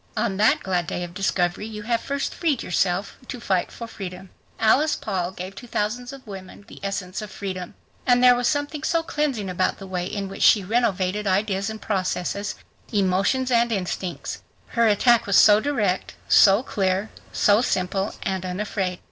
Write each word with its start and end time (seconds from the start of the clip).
On 0.17 0.37
that 0.37 0.61
glad 0.63 0.87
day 0.87 1.03
of 1.03 1.13
discovery 1.13 1.67
you 1.67 1.83
have 1.83 2.01
first 2.01 2.33
freed 2.33 2.63
yourself 2.63 3.17
to 3.27 3.39
fight 3.39 3.71
for 3.71 3.85
freedom. 3.85 4.31
Alice 4.59 4.95
Paul 4.95 5.29
gave 5.29 5.53
to 5.57 5.67
thousands 5.67 6.11
of 6.11 6.25
women 6.25 6.65
the 6.67 6.79
essence 6.81 7.21
of 7.21 7.29
freedom. 7.29 7.75
And 8.07 8.23
there 8.23 8.33
was 8.33 8.47
something 8.47 8.81
so 8.81 9.03
cleansing 9.03 9.47
about 9.47 9.77
the 9.77 9.85
way 9.85 10.07
in 10.07 10.27
which 10.27 10.41
she 10.41 10.63
renovated 10.63 11.27
ideas 11.27 11.69
and 11.69 11.79
processes, 11.79 12.55
emotions 12.91 13.51
and 13.51 13.71
instincts. 13.71 14.41
Her 14.69 14.87
attack 14.87 15.27
was 15.27 15.35
so 15.37 15.59
direct, 15.59 16.15
so 16.27 16.63
clear, 16.63 17.11
so 17.31 17.61
simple 17.61 18.15
and 18.23 18.43
unafraid. 18.43 18.97